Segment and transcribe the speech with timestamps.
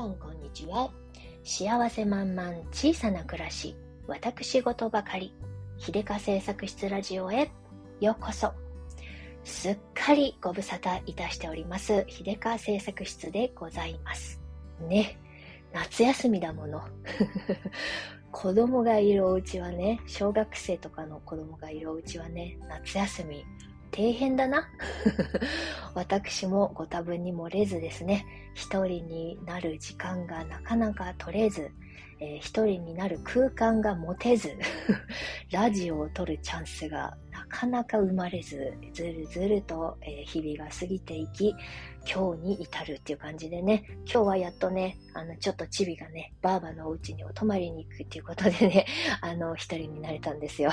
[0.00, 0.90] さんこんにちは。
[1.44, 5.34] 幸せ満々小さな暮らし、私事ばかり、
[5.76, 7.50] 秀香製作室ラジオへ
[8.00, 8.54] ようこそ。
[9.44, 14.40] すっかりご無沙汰いたしております、秀香製作室でございます。
[14.88, 15.18] ね、
[15.74, 16.80] 夏休みだもの。
[18.32, 23.44] 子供がいるお家はね、小学生とかの子供がいるお家はね、夏休み
[23.90, 24.68] 底辺だな。
[25.94, 31.70] 私もご多分に漏れずですね、一人になる時間がなかなか取れず、
[32.20, 34.56] えー、一人になる空間が持てず、
[35.50, 41.54] ラジオを撮るチャンスがなかなか生まれず、ずるずると、えー、日々が過ぎていき、
[42.06, 48.86] 今日に至るっていう感じでね、今日はやっとね、あの、ちょっとチビがね、ばあばのお家にお泊まりに行くっていうことでね、
[49.20, 50.70] あの、一人になれたんですよ。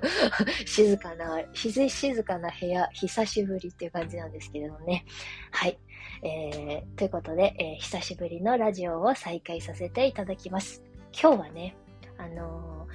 [0.66, 5.04] 静かな、静かな部屋、久しぶりっていう感じなんですけれどもね。
[5.50, 5.78] はい。
[6.22, 10.82] えー、ということで、えー、久しぶりのラジオを再開させていただきます。
[11.12, 11.76] 今日はね、
[12.16, 12.86] あの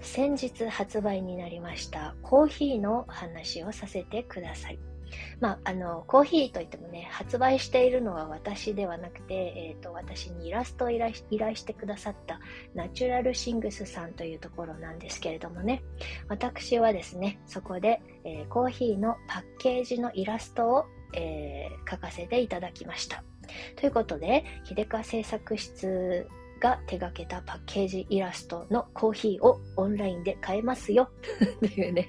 [0.00, 4.93] ー、先日発売になりましたコーヒーの話をさせてください。
[5.40, 12.40] まあ、あの、コーヒーといってもね、発売しているのは私ではなくて、え、ー、と、私にイラストを依頼依頼してくださった
[12.74, 15.82] ナチュラルシングスさんというところなんですけれどもね、
[16.28, 20.84] 私はですね、そこで、えー、コーヒーのパッケージのイラストを
[21.16, 23.24] えー、書かせていただきました。
[23.76, 26.28] ということで、秀川製作室
[26.64, 31.10] が手掛けたパッケージイラストのコーヒーをオンラインで買えますよ。
[31.60, 32.08] というね、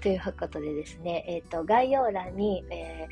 [0.00, 3.06] ということでですね、えっ、ー、と、概要欄に、え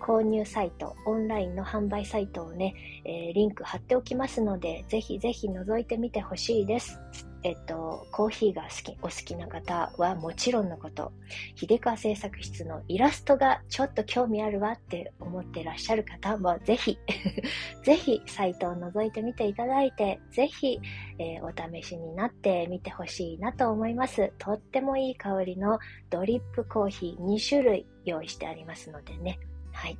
[0.00, 7.00] ー、購入サイト、オンラインの販売サイトをね、えー、リンク貼っておきますので、ぜひぜひ覗いてみてほしいです。
[7.44, 11.12] えっと、コーヒーが好き、お好きな方はもちろんのこと、
[11.56, 16.98] 秀川製作室のイラストがちょっと興味あるわって思ってらっしゃる方もぜひ、
[17.82, 20.80] ぜひサイトを覗いてみていただいて、ぜひ、
[21.18, 24.32] えー、お試しになってみてほしいなと思います。
[24.38, 25.80] とってもいい香りの
[26.10, 29.40] ドリップコーヒー2種類用意してありますのでね。
[29.72, 29.98] はい。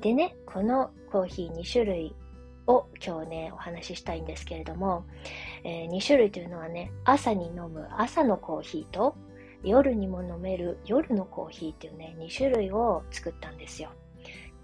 [0.00, 2.14] でね、このコーヒー2種類
[2.66, 5.04] を今日ね、お話ししたいんですけれども、
[5.64, 9.16] えー、2種類というのはね、朝に飲む朝のコーヒーと、
[9.62, 13.90] 夜にも飲める夜のコーヒーっていうね、2種類を作ったんですよ。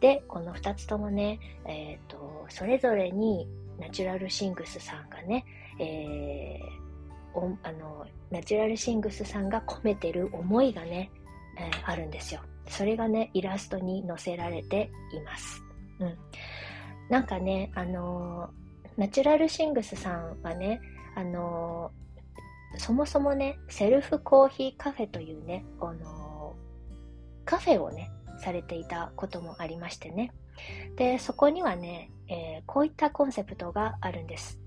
[0.01, 3.49] で、この2つともね、え、ー、と、それぞれに
[3.79, 5.45] ナチュラルシングスさんがね、
[5.79, 11.11] えー、あの、ナチュラルシングスさんが込めてる思いがね、
[11.59, 12.41] えー、あるんですよ。
[12.69, 15.63] それがね、イラストに載せられています。
[16.01, 16.19] うん。
[17.13, 18.49] なんかね、あの
[18.97, 20.81] ナチュラルシングスさんはね、
[21.15, 21.91] あの
[22.79, 26.55] そもそもね、セルフコーヒーカフェというね、あの
[27.45, 30.33] カフェをね、されていたこともありましてね。
[30.97, 34.62] で、そこにはね、え、こういったコンセプトがあるんです。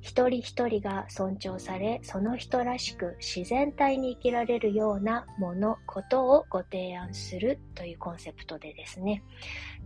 [0.00, 9.22] 一人一人が尊重され、その人らしく自然体に生きられるようなもの、ことをご提案するというコンセプトでですね。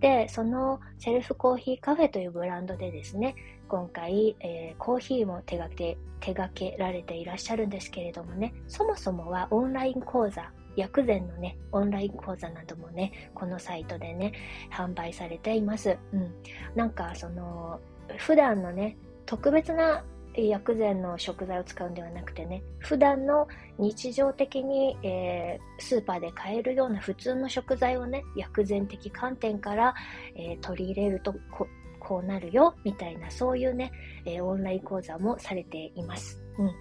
[0.01, 3.35] で、そのセルフコーヒーカフェというブランドでですね、
[3.69, 14.33] 今回、えー、コーヒーも手がけ手掛けられていらっしゃるんですけれどもね、そもそもはオンライン講座、薬膳のね、オンライン講座などもね、このサイトでね、
[14.73, 15.99] 販売されています。
[16.13, 16.33] うん。
[16.75, 17.81] なんか、その、
[18.19, 18.97] 普段のね、
[19.27, 20.05] 特別な
[20.37, 23.47] 薬膳の食材を使うんではなくてね、普段の
[23.79, 29.95] 日常的に、えー、スーパーで買えるような普通の食材をね、薬膳的観点から、
[30.35, 31.67] えー、取り入れるとこ
[32.01, 33.91] こうなるよ、みたいな、そういうね、
[34.27, 36.43] えー、オンライン講座もされています。
[36.59, 36.73] うん。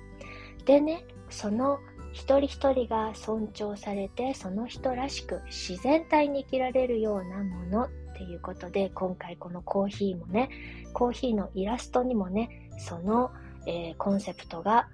[0.66, 1.80] でね、その
[2.12, 7.90] 一人一人が尊重されて、その人らしく自然体に生きられるようなものっ
[8.26, 10.50] ていうことで、今回このコーヒーもね、
[10.94, 13.32] コーヒーのイラストにもね、その、
[13.68, 14.88] えー、コンセプトが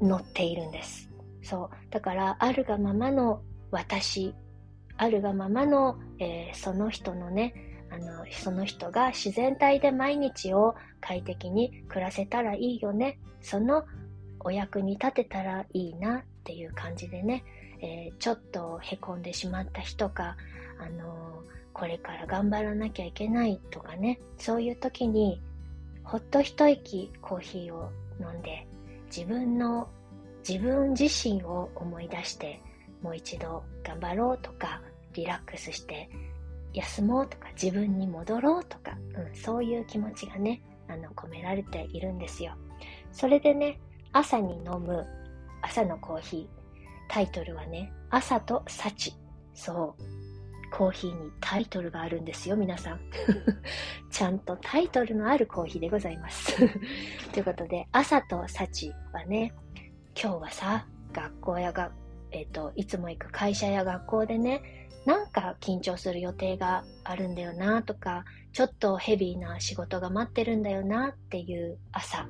[0.00, 1.10] 載っているんです。
[1.42, 1.90] そう。
[1.90, 3.40] だから、あるがままの
[3.70, 4.34] 私、
[4.96, 7.54] あるがままの、えー、その人のね、
[7.90, 13.18] あの、その人が自然体で毎日を快適に暮らせたらいいよね。
[13.40, 13.84] その
[14.40, 17.44] お役に立てたらいいなっていう感じでね、
[17.80, 20.36] えー、ちょっとへこんでしまった人か、
[20.78, 21.42] あの
[21.74, 25.42] これから頑張らなきゃいけないとかね、そういう時に
[26.04, 27.90] ほっと一息コーヒーを
[28.20, 28.66] 飲んで
[29.06, 29.88] 自分の
[30.48, 32.60] 自分自身を思い出して
[33.02, 34.80] もう一度頑張ろうとか
[35.14, 36.08] リラックスして
[36.74, 42.54] 休もうとか自分に戻ろうとか、うん、そういう気持ちがねあの込められているんですよ。
[43.10, 43.80] それでね
[44.12, 45.06] 朝に飲む
[45.62, 46.46] 朝のコーヒー
[47.08, 49.14] タイトルはね朝と幸。
[49.54, 50.23] そう。
[50.76, 53.00] コーヒーにタイトルがあるんですよ、皆さん。
[54.10, 56.56] ちゃんとタイトルのあるコーヒーでございます。
[57.32, 59.54] ということで、朝と幸はね、
[60.20, 61.92] 今日はさ、学校やが、
[62.32, 72.28] えっ、ー、と、いつも行く会社や学校でね、なんか緊張する予定があるんだよなとか、ちょっとヘビーな仕事が待ってるんだよなっていう朝。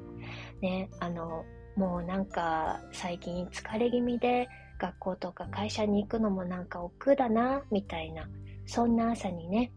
[0.61, 1.47] ね、あの、
[1.77, 4.49] もうなんか最近疲れ気味で
[4.85, 8.29] 学校とか会社に行くのもなんか億劫だな、みたいな、
[8.67, 9.73] そんな朝にね、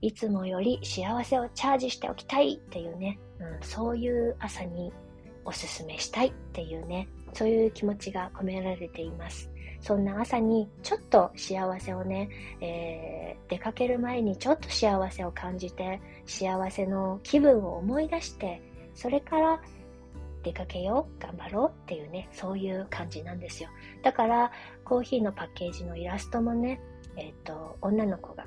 [0.00, 4.92] いつもより幸せをチャージしておきたいっていうね、うん、そういう朝に
[5.44, 9.50] おすすめしたいっていうね、そういう気持ちが込められています。
[9.80, 12.30] そんな朝にちょっと幸せをね、
[12.60, 18.62] えー、出かける前にちょっと幸せを感じて、幸せの気分を思い出して、
[18.94, 19.60] それから
[20.46, 23.68] 出かけよう、頑張ろうっていうね、そういう感じなんですよ。
[24.04, 24.52] だから、
[24.84, 26.80] コーヒーのパッケージのイラストもね、
[27.16, 28.44] えっ、ー、と、女の子が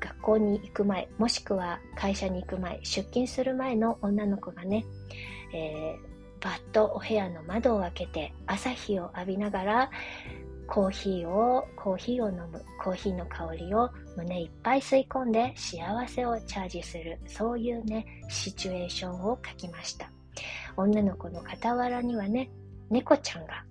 [0.00, 4.84] 学校に行く前、もしくは会社に行く前、出勤する前の女の子がね、
[5.54, 9.90] えー、バッとお部屋の窓を開けて朝日を浴びながら
[10.66, 20.10] コーヒーを、コーヒーを飲む、コーヒーの香りを胸いっぱい吸い込んで幸せをチャージする、そういうね、シチュエーションを書きました。
[20.76, 22.50] 女の子の傍らにはね、
[22.90, 23.64] 猫ちゃんが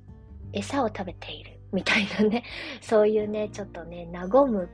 [0.53, 1.59] 餌を食べている。
[1.71, 2.43] みたいなね、
[2.81, 4.69] そういうね、ちょっとね、和む、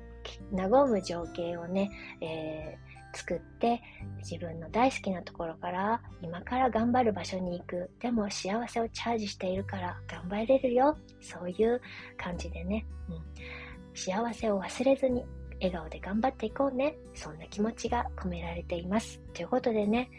[0.52, 1.90] 和む情景をね、
[2.22, 3.82] えー、作って
[4.20, 7.90] 自分の大好きなところから今から頑張る場所に行く。
[8.00, 10.96] でも幸せをチャージしているから頑張れるよ。
[11.20, 11.82] そういう
[12.18, 15.26] 感じでね、うん、幸せを忘れずに
[15.62, 16.98] 笑顔で頑張っていこうね。
[17.14, 19.22] そんな気持ちが込められています。
[19.34, 20.10] ということでね、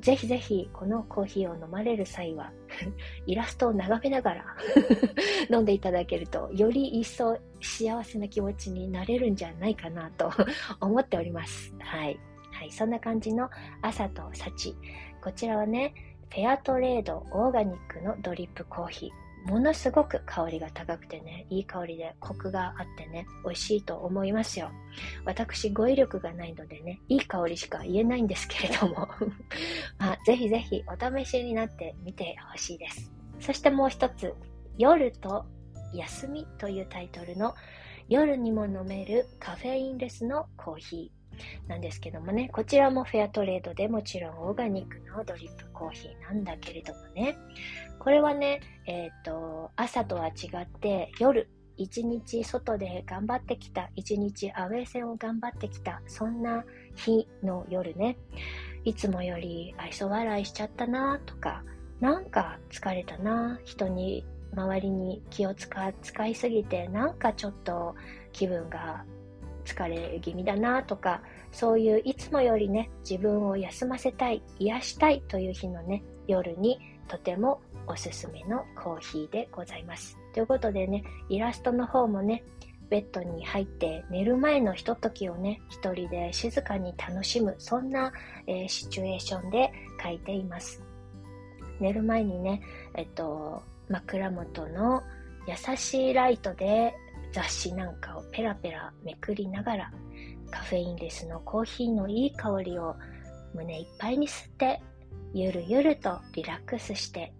[0.00, 2.52] ぜひぜひこのコーヒーを飲まれる際は、
[3.26, 4.44] イラストを眺めながら
[5.50, 10.30] 飲んでいただけると、より一層幸せな気持ちになれるんじゃないかなと
[10.80, 11.74] 思っております。
[11.80, 12.20] はい。
[12.52, 13.48] はい、そんな感じの
[13.80, 14.76] 朝と幸。
[15.22, 15.94] こちらはね、
[16.28, 19.29] フェアトレードオーガニックのドリップコーヒー。
[19.46, 24.70] ものすごく香りが高くてね、いい香りでコクがあってね、美味しいと思いますよ。
[25.24, 29.08] 私、語彙力がないのでね、いい香りしか言えないんですけれども、
[29.98, 33.10] まあ、ぜひぜひお試しになってみてほしいです。
[33.40, 34.34] そしてもう一つ、
[34.76, 35.46] 夜と
[35.94, 37.54] 休みというタイトルの
[38.08, 41.19] 夜にも飲めるカフェインレスのコーヒー。
[41.68, 47.36] なんですけどもね、こちらもフェアトレードでもちろんオーガニックのドリップコーヒーなんだけれどもね、
[47.98, 50.30] これはね、えっ、ー、と、朝とは違
[50.62, 56.64] って夜、一日外で頑張ってきた、一日アウェー戦を頑張ってきた、そんな
[56.94, 58.18] 日の夜ね、
[58.84, 61.62] いつもより愛想笑いしちゃったなとか、
[62.00, 63.60] なんか疲れたな。
[63.64, 67.94] 人に周りに気を使使いすぎてなんかちょっと
[68.32, 69.04] 気分が
[69.70, 71.22] 疲れ気味だなとか、
[71.52, 80.18] そういういつもよりね、自分を休ませたい、癒したいという日のね、夜にとてもおすすめのコーヒーでございます。
[80.32, 82.44] ということでね、イラストの方もね、
[82.88, 88.12] ベッドに入って寝る前のひとときをね、一人で静かに楽しむ、そんな、
[88.46, 90.82] えー、シチュエーションで書いています。
[91.78, 92.60] 寝る前にね、
[92.94, 95.02] えっと、枕元の
[95.46, 96.94] 優しいライトで
[97.32, 99.92] 雑誌なんかをペラペラめくりながら
[100.50, 102.96] カフェインレスのコーヒーのいい香りを
[103.54, 104.80] 胸いっぱいに吸って
[105.32, 107.32] ゆるゆるとリラックスして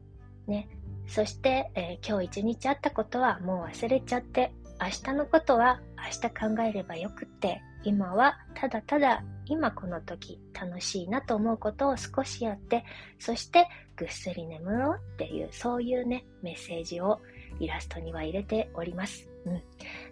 [0.47, 0.69] ね。
[1.07, 12.85] そして、えー、今日一日あったことはもう忘れちゃって明日のことは明日考えればよくって今はただただ今この時楽しいなと思うことを少しやって
[13.19, 13.67] そして
[13.97, 17.21] ぐっすり眠ろうっていうそういうねメッセージを
[17.59, 19.30] イラストには入れております。
[19.47, 19.63] うん、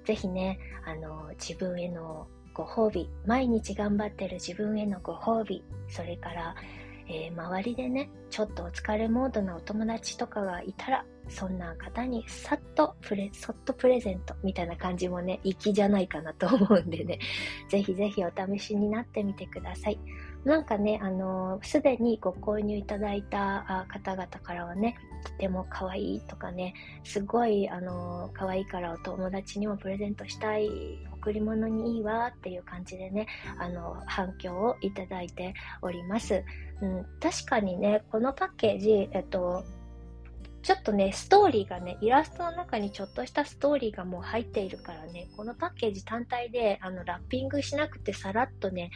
[0.04, 6.54] ぜひね、あの、自分へのご褒美、毎日頑張ってる自分へのご褒美、それから、
[7.08, 17.18] えー、周りでね、ちょっとお疲れモードなお友達とかがいたら、そんな方にさっとプレ、そっとプレゼントみたいな感じもね、粋じゃないかなと思うんでね、
[17.68, 19.98] ぜひぜひお試しになってみてください。
[20.44, 30.68] なんかね、あのすでにご購入いただいた方々からはね、とても可愛いとかね、すごい、あの可愛いからお友達にもプレゼントしたい、
[31.20, 33.26] 贈り物にいいわっていう感じでね、
[33.58, 36.44] あの、反響をいただいております。
[36.80, 39.64] うん、確かにね、このパッケージ、えっと、
[40.62, 48.90] ちょっとね、ストーリーがね、イラストの中にちょっとしたストーリーがもう入っているからね、このパッケージ単体であのラッピングしなくてさらっとね、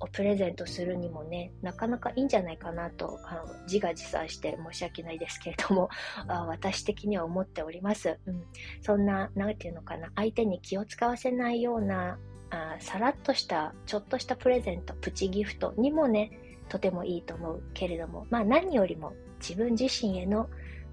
[0.00, 5.88] をプレゼントするにもね、なかなかいいんじゃないかなと、あの自画自賛して申し訳ないですけれども、
[6.28, 8.18] あ私的には思っております。
[8.26, 8.44] うん。
[8.82, 12.18] そんな、なんていうのかな、相手に気を使わせないような
[12.50, 16.30] あさらっとしたちょっとしたプレゼントプチギフトにもね
[16.68, 20.48] とてもいいと思うけれどもまあ何よりも自分自身への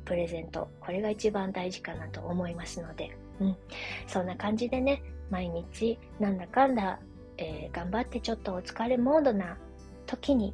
[0.06, 3.58] プレゼントこれが一番大事かなと思いますので、うん、
[4.08, 7.00] そんな感じでね毎日なんだかんだ、
[7.38, 9.58] えー、頑張ってちょっとお疲れモードな
[10.06, 10.54] 時に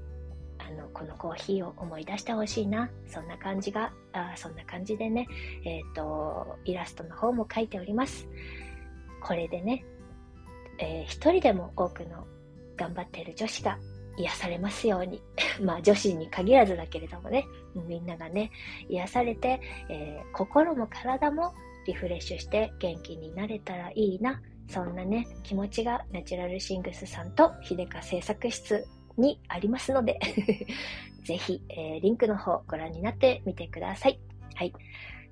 [0.60, 2.90] あのこのコーヒーを思い出してほしいな。
[3.08, 5.28] そんな感じがあそんな感じでね、
[5.66, 8.28] えーと、イラストの方も描いております。
[9.22, 9.84] これでね、
[10.78, 12.28] えー、一人でも多くの
[12.78, 13.78] 頑張ってる女子が
[14.18, 15.22] 癒されますように。
[15.64, 17.46] まあ女子に限らずだけれどもね。
[17.76, 18.52] みんながね
[18.90, 21.54] 癒されて、えー、心も体も
[21.88, 24.42] リフレッシュして元気になれたらいいな。
[24.70, 30.20] そんなね気持ちがナチュラルシングスさんと秀香製作室にありますので
[31.26, 34.20] ぜひ、えー、リンクの方ご覧になってみてください。
[34.56, 34.74] はい。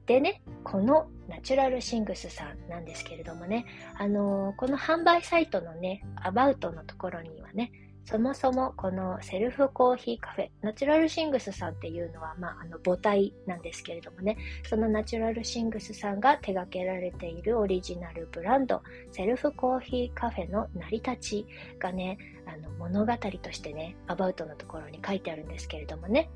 [0.05, 3.65] でね、このナチュラルシングスさんなんですけれどもね、
[3.97, 7.71] あのー、この販売サイトのね、アバウトのところにはね、
[8.09, 21.47] そもそもこのセルフコーヒーカフェ、ナチュラルシングスさんっていうのは、まあ、あの母体なんですけれどもね、そのナチュラルシングスさんが手掛けられているオリジナルブランド、セルフコーヒーカフェの成り立ち
[21.79, 26.29] がね、あの物語としてね、アバウトのところに書いてあるんですけれどもね、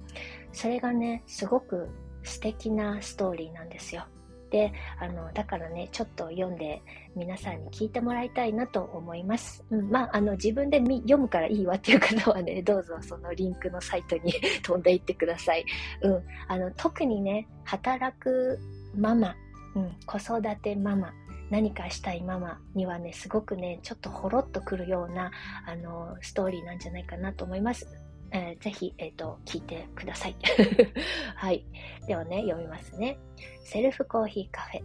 [0.52, 1.88] それがね、すごく
[2.24, 4.04] 素敵なストーリーなんですよ。
[4.52, 6.82] で、あの、だからね、ちょっと読んで
[7.16, 9.64] 皆さんに聞いてもらいたいなと思います。
[9.72, 15.66] うん、まあ、あの、自分で読むからいいわっていう方はね、 どうぞそのリンクのサイトに 飛んでいってください。
[16.02, 18.60] うん、あの、特にね、働く
[18.94, 19.36] ママ、
[19.74, 21.14] うん、子育てママ、
[21.50, 25.32] 何かしたいママにはね、すごくね、ちょっとほろっとくるような、
[25.66, 27.88] あの、ストーリーなんじゃないかなと思います。
[28.32, 30.36] えー、ぜひ、え、ー、と、聞いてください。
[31.36, 31.66] はい。
[32.08, 33.18] ではね、読みますね。
[33.64, 34.84] セルフコーヒーカフェ。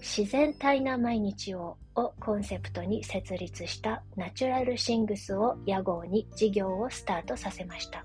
[0.00, 8.04] 自然体な毎日ををコンセプトに設立したナチュラルシングスを屋号に事業をスタートさせました。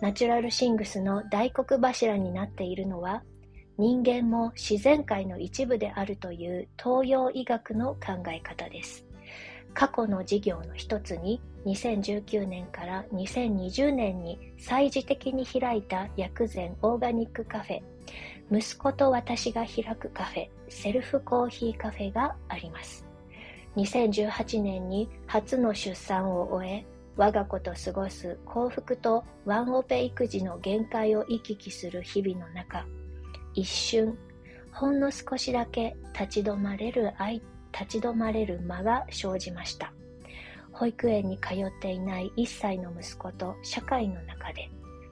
[0.00, 3.22] ナチュラルシングスの大黒柱になっているのは、
[3.76, 9.04] 人間も自然界の一部であるという東洋医学の考え方です。
[9.74, 17.82] 過去の事業の一つに2019年から2020年に祭事的に開いた薬膳オーガニックカフェ。
[18.50, 23.04] 息子と私が開くカフェセルフコーヒーカフェがあります。
[23.76, 32.86] 2018年に初の出産を終え我が子と過ごす幸福とワンオペ育児の限界を行き来する日々の中
[33.54, 34.16] 一瞬
[34.72, 37.42] ほんの少しだけ立ち止まれる愛
[37.78, 39.92] 立ち止まれる間が生じました。
[40.72, 44.70] 保育園に通っていない1歳の息子と社会の中で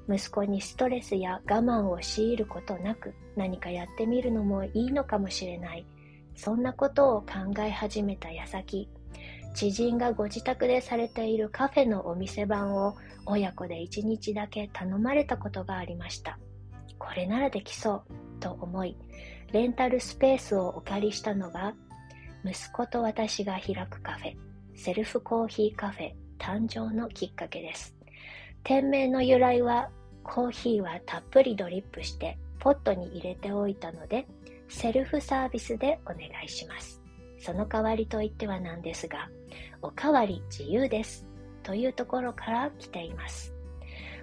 [0.09, 5.87] 息子にストレスや我慢を強いることなく何かやってみるのもいいのかもしれない。
[6.35, 7.28] そんなことを考
[7.61, 8.88] え始めた矢先
[9.54, 16.38] 知人がご自宅でされているカフェのお店番を親子で一日だけ頼まれたことがありました。
[16.99, 18.02] これならできそう
[18.40, 18.97] と思い
[19.52, 21.75] レンタルスペースをお借りしたのが
[22.44, 24.37] 息子と私が開くカフェ、
[24.75, 27.94] セルフコーヒーカフェ誕生のきっかけです。
[28.64, 29.90] 店名の由来は、
[30.25, 34.26] コーヒーはたっぷりドリップしてポットに入れておいたので、
[34.68, 37.00] セルフサービスでお願いします。
[37.38, 39.28] その代わりといってはなんですが、
[39.82, 41.26] おかわり自由です。
[41.62, 43.54] というところから来ています。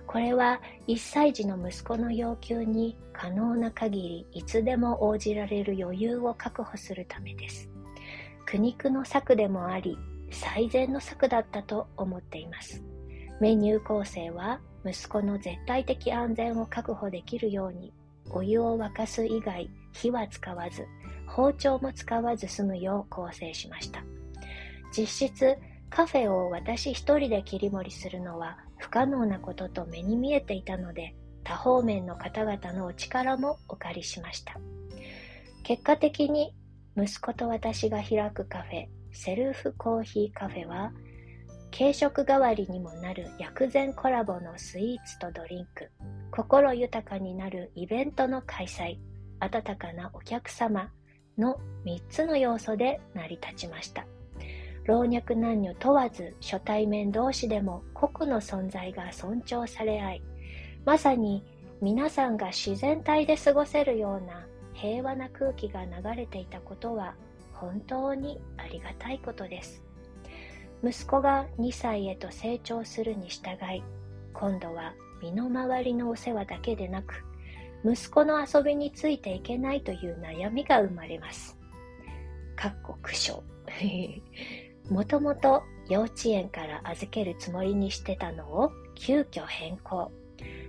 [0.08, 7.70] これは1歳児の息子の要求に可能な限りいつでも応じられる余裕を確保するためです。
[8.50, 9.96] 苦肉の策でもあり
[10.32, 12.84] 最善の策だったと思っています。
[13.40, 17.94] メニュー構成は息子の絶対的安全を確保できるように
[18.32, 20.88] お湯を沸かす以外火は使わず
[21.28, 24.04] 包丁も使わず済むよう構成しました。
[24.98, 25.56] 実質
[25.92, 31.14] カフェを私一人で切り盛りするのは不可能なことと目に見えていたので
[31.44, 34.60] 多方面の方々のお力もお借りしました。
[35.62, 36.52] 結果的に
[36.98, 40.92] 息子と私が開くカフェ、セルフコーヒーカフェは、
[41.78, 45.92] 軽食代わりにもなる薬膳コラボのスイーツとドリンク、
[46.32, 48.98] 心豊かになるイベントの開催、
[49.40, 50.92] 温かなお客様
[51.38, 54.06] の3つの要素で成り立ちました。
[54.86, 60.24] 老若男女問わず初対面同士でも個々の存在が尊重され合い、
[60.86, 61.44] まさに
[61.82, 64.46] 皆さんが自然体で過ごせるような
[64.82, 67.16] 平和な空気が流れていたことは
[67.54, 69.84] 本当にありがたいことです
[70.84, 73.84] 息子が2歳へと成長するに従い
[74.34, 77.26] 今度は身の回りのお世話だけでなく
[77.86, 81.58] 息子の遊びについていけないという悩みが生まれます。
[82.56, 84.22] かっこ苦笑。
[84.90, 90.12] もともと幼稚園から預けるつもりにしてたのを急遽変更。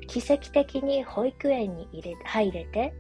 [0.06, 2.92] 奇跡的に保育園に入れ入れて、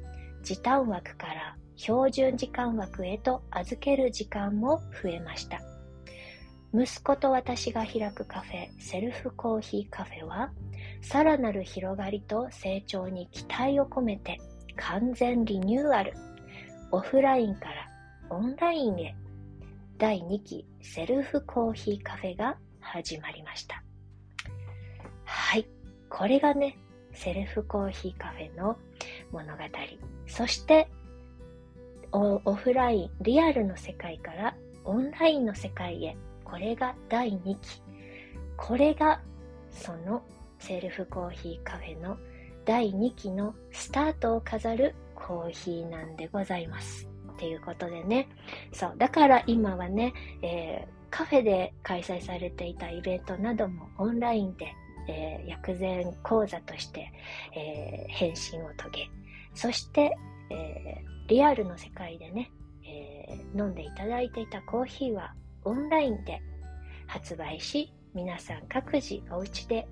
[0.42, 5.60] 時短枠から標準時間枠へと預ける時間も増えました。
[6.72, 10.52] 息子と私が開くカフェ、セルフコーヒーカフェは、
[11.02, 14.38] さらなる広がりと成長に期待を込めて
[14.76, 16.14] 完全リニューアル。
[16.92, 17.88] オフラインから
[18.30, 19.14] オンラインへ
[19.98, 23.82] 第2期セルフコーヒーカフェが始まりました。
[25.24, 25.66] はい。
[26.08, 26.76] これがね、
[27.12, 28.76] セルフコーヒーカフェの
[29.32, 29.62] 物語。
[30.26, 30.88] そして、
[32.12, 36.16] オフライン、リアルの世界からオンラインの世界へ。
[36.44, 37.82] これが第2期。
[38.56, 39.20] これが
[39.70, 40.22] その
[40.58, 42.16] セルフコーヒーカフェの
[42.64, 47.08] 第2期のスタートを飾るコーヒーなんでございます。
[47.32, 48.28] っていうことでね。
[48.72, 48.94] そう。
[48.98, 54.66] だから今はね、えー、カフェで開催されていたイベントなどもオンラインで、
[55.08, 57.12] えー、薬膳講座として、
[57.54, 59.10] えー、変身を遂げ、
[59.54, 60.16] そして、
[60.50, 62.50] えー、リアルの世界でね、
[62.84, 66.40] えー、飲んでいただいていたコーヒーはオンラインで
[67.06, 69.86] 発売し、皆さん各自お家で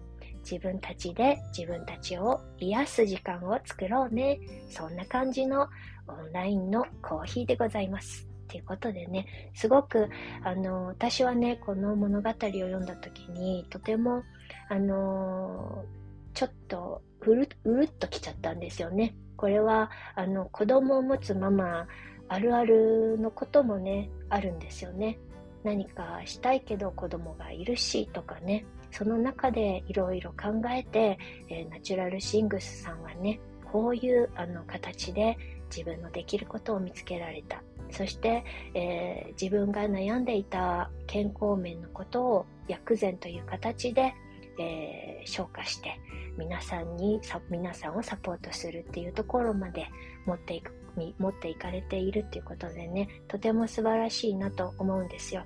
[0.51, 4.39] 自分たちで自分たちを癒す時間を作ろうね。
[4.71, 5.69] そんな感じの
[6.07, 8.27] オンラインのコーヒーでございます。
[8.49, 10.09] ということでね、すごく、
[10.43, 14.23] あの、私はね、この物語を読んだ時に、とても、
[14.71, 15.85] あの、
[16.33, 19.15] ちょっと、うる、うるっときちゃったんですよね。
[19.39, 21.87] これは、あの、子供を持つママ、
[22.29, 25.19] あるあるのこともね、あるんですよね。
[25.65, 31.19] 何かしたいけど子供がいるしとかね、その中でいろいろ考えて、
[31.49, 33.41] えー、ナチュラルシングスさんはね、
[33.71, 35.37] こういうあの形で
[35.71, 37.63] 自分のできることを見つけられた。
[37.91, 44.15] そして、えー、自分が悩んでいた健康面のことを薬膳という形で、
[44.59, 46.01] えー、消化して
[46.37, 49.87] 皆さんに皆さんをサポートするっていうところまで
[50.27, 50.73] 持っていく
[51.19, 55.45] 持っていかれているっていうことでねとても素晴らしいなと思うんですよ。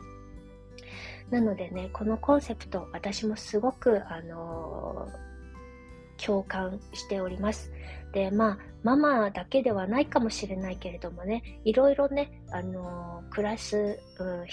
[1.30, 7.72] なのでねこのコンセプト私もすごくあのー、共感しております。
[8.12, 14.46] で、まあ、ママだけではないかもしれないけれどもね、いろいろね、あのー、暮らす、うん、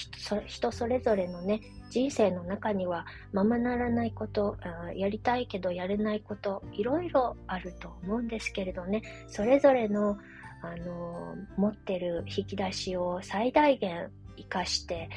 [0.45, 4.57] 人それぞれのね、人生の中には、ままならないこと、
[4.95, 10.17] やりたいけどやれないこと、いろいろあると思うんですけれどね、それぞれの、
[10.61, 15.09] あのー、持ってる引き出しを最大限活かして、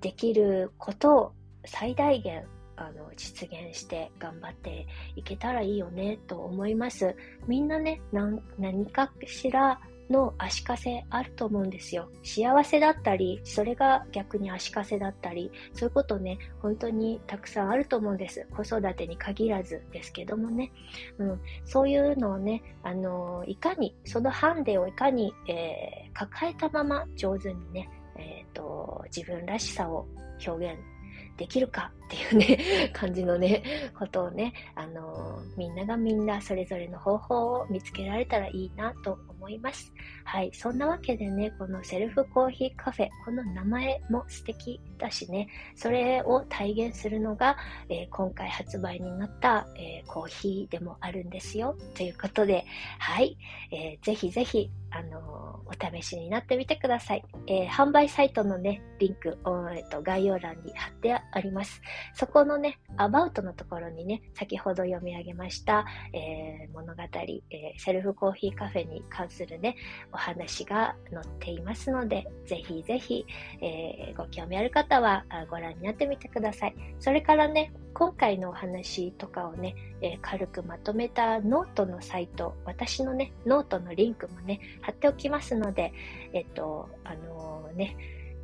[0.00, 1.32] できることを
[1.64, 2.44] 最大限
[2.76, 7.14] あの実現して頑張っていけたらいいよねと思います。
[7.46, 9.80] みんなね、何かしら
[10.10, 12.08] の足かせあると思うんですよ。
[12.22, 18.46] 幸せだったり、それが逆に足かせだったり、そういうことね、本当にたくさんあると思うんです。
[18.50, 20.70] 子育てに限らずですけどもね。
[21.18, 30.06] うん、そういうのをね、あのいかに、そのハンデをいかに、えー、抱えたまま上手にね、えーと自分らしさを
[30.46, 30.91] 表現
[31.36, 33.62] できるかっていうね、感じのね、
[33.98, 39.92] ことをね、あのみんながみんなそれぞれの方法を見つけられたらいいなと思います。
[40.24, 47.56] はい、そんなわけでね、このセルフコーヒーカフェ、この名前も素敵だしね、それを体現するのが、
[47.88, 51.76] えー、今回発売になった、えー、コーヒーでもあるんですよ。
[51.94, 52.64] ということで、
[52.98, 53.36] はい、
[53.72, 57.24] えー、ぜひぜひあのお試しになってみてください。
[57.46, 59.38] えー、販売サイトのね、リンク、
[59.74, 61.80] えっと、概要欄に貼ってあります。
[62.14, 69.76] そこのね、アバウトのところにね、先ほど読み上げました、えー、物語、えセルフコーヒーカフェに関するね、
[70.12, 73.24] お話が載っていますので、ぜひぜひ、
[73.62, 76.74] えご興味ある方方はご覧になってみてください。
[77.00, 85.92] それからね、今回のお話とかをね、えー、軽くまとめたノートのサイト、私のね、ノートのリンクもね、貼っておきますので、
[86.32, 87.96] えっと、あのー、ね、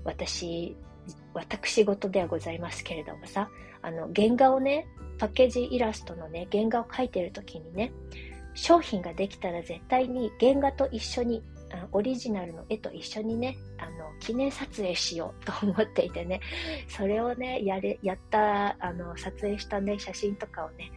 [0.05, 0.77] 私、
[1.35, 3.51] 私事ではございますけれどもさ、
[3.83, 4.87] あの、原画をね、
[5.19, 7.93] パッケージイラストのね、原画を描いてる時にね、
[8.55, 11.43] 商品ができたら絶対に原画と一緒に
[11.93, 16.41] オリジナルの絵と一緒にね、あの、記念撮影しようと思っていてね、
[16.89, 20.91] それをね、やれ、やった、あの、撮影したね、写真とかをね、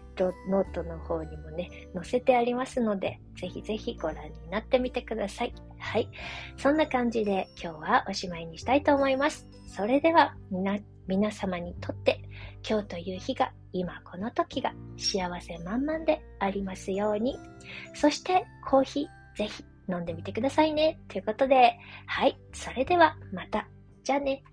[0.49, 5.53] ノートの方にもね、載せてありますので、ぜひぜひご覧になってみてください。
[5.79, 6.09] はい。
[6.57, 9.47] そんな感じで今日はおしまいにしたいと思います。
[9.67, 12.21] それでは、みな、皆様にとって
[12.67, 17.37] 今日という日が今この時が幸せ満々でありますように。
[17.93, 20.99] そしてコーヒーぜひ飲んでみてくださいね。
[21.07, 21.77] ということで、
[22.07, 22.39] はい。
[22.53, 23.67] それではまた。
[24.03, 24.43] じゃあね。